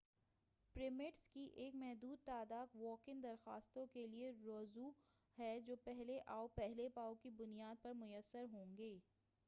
permits 0.75 1.27
کی 1.29 1.41
ایک 1.55 1.75
محدود 1.75 2.23
تعداد 2.25 2.75
واک 2.75 3.09
اِن 3.09 3.21
درخواستوں 3.23 3.85
کے 3.85 4.05
لئے 4.07 4.31
رزرو 4.31 4.89
ہے 5.37 5.59
جو 5.65 5.75
پہلے 5.83 6.19
آؤ 6.27 6.47
پہلے 6.55 6.87
پاؤ 6.89 7.13
کی 7.15 7.29
بنیاد 7.37 7.83
پر 7.83 7.93
میسر 7.95 8.45
ہوں 8.51 8.77
گی 8.77 8.97